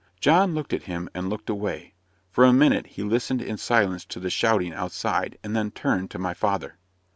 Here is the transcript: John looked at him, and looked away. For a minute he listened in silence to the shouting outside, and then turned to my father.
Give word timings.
John 0.19 0.55
looked 0.55 0.73
at 0.73 0.81
him, 0.89 1.09
and 1.13 1.29
looked 1.29 1.47
away. 1.47 1.93
For 2.31 2.43
a 2.43 2.51
minute 2.51 2.87
he 2.87 3.03
listened 3.03 3.39
in 3.39 3.57
silence 3.57 4.03
to 4.05 4.19
the 4.19 4.31
shouting 4.31 4.73
outside, 4.73 5.37
and 5.43 5.55
then 5.55 5.69
turned 5.69 6.09
to 6.09 6.17
my 6.17 6.33
father. 6.33 6.79